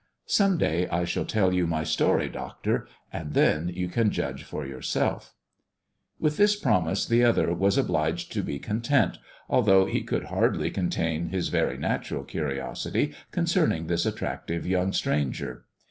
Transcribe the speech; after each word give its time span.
"Some 0.25 0.57
day 0.57 0.87
I 0.87 1.05
shall 1.05 1.25
tell 1.25 1.53
you 1.53 1.67
my 1.67 1.83
story, 1.83 2.27
doctor, 2.27 2.87
and 3.13 3.35
then 3.35 3.69
you 3.69 3.87
can 3.87 4.09
judge 4.09 4.43
for 4.43 4.65
yourself." 4.65 5.35
THE 6.19 6.29
dwarf's 6.29 6.31
chamber 6.31 6.31
41 6.31 6.31
With 6.31 6.37
this 6.37 6.55
promise 6.55 7.05
the 7.05 7.23
other 7.23 7.53
was 7.53 7.77
obliged 7.77 8.31
to 8.31 8.41
be 8.41 8.57
content, 8.57 9.19
although 9.47 9.85
he 9.85 10.01
could 10.01 10.23
hardly 10.23 10.71
contain 10.71 11.29
his 11.29 11.49
very 11.49 11.77
natural 11.77 12.23
curiosity 12.23 13.13
concerning 13.31 13.85
this 13.85 14.07
attractive 14.07 14.65
young 14.65 14.91
stranger. 14.91 15.65